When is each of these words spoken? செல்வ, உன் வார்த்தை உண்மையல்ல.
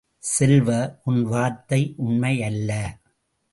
செல்வ, 0.19 0.99
உன் 1.03 1.23
வார்த்தை 1.23 1.95
உண்மையல்ல. 2.05 2.71